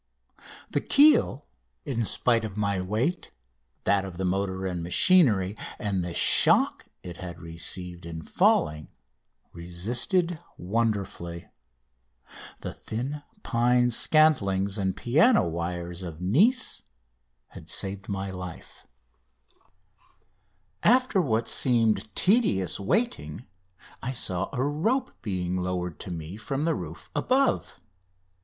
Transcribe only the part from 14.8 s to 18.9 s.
piano wires of Nice had saved my life!